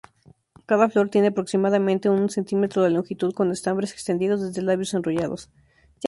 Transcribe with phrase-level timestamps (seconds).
[0.65, 5.51] Cada flor tiene, aproximadamente, un cm de longitud con estambres extendidos desde labios enrollados.